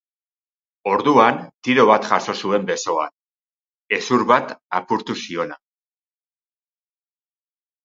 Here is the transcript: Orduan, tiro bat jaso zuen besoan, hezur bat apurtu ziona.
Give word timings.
Orduan, 0.91 1.35
tiro 1.67 1.85
bat 1.91 2.07
jaso 2.13 2.35
zuen 2.45 2.65
besoan, 2.71 3.13
hezur 3.99 4.25
bat 4.33 4.57
apurtu 4.81 5.19
ziona. 5.27 5.61